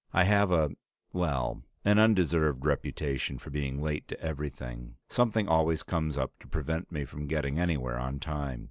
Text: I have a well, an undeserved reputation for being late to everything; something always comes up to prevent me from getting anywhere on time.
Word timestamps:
I 0.13 0.23
have 0.23 0.51
a 0.51 0.71
well, 1.13 1.61
an 1.85 1.99
undeserved 1.99 2.65
reputation 2.65 3.37
for 3.37 3.51
being 3.51 3.79
late 3.83 4.07
to 4.07 4.19
everything; 4.19 4.95
something 5.09 5.47
always 5.47 5.83
comes 5.83 6.17
up 6.17 6.33
to 6.39 6.47
prevent 6.47 6.91
me 6.91 7.05
from 7.05 7.27
getting 7.27 7.59
anywhere 7.59 7.99
on 7.99 8.19
time. 8.19 8.59